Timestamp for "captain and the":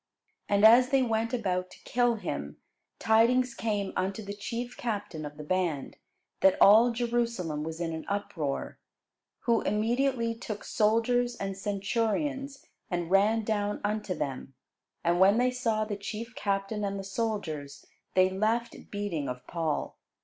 16.33-17.03